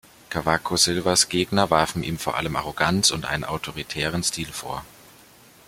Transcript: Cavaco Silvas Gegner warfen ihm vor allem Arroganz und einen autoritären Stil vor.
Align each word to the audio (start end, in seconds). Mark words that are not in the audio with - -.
Cavaco 0.31 0.77
Silvas 0.77 1.29
Gegner 1.29 1.69
warfen 1.69 2.01
ihm 2.01 2.17
vor 2.17 2.35
allem 2.35 2.55
Arroganz 2.55 3.11
und 3.11 3.25
einen 3.25 3.43
autoritären 3.43 4.23
Stil 4.23 4.47
vor. 4.51 4.83